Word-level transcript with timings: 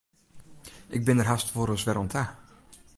Ik 0.95 1.03
bin 1.05 1.17
der 1.19 1.29
hast 1.31 1.49
wolris 1.55 1.85
wer 1.87 1.99
oan 2.01 2.11
ta. 2.15 2.23